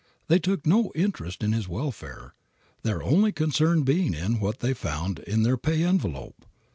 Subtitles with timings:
[0.29, 2.33] They took no interest in his welfare,
[2.81, 6.43] their only concern being in what they found in their pay envelope.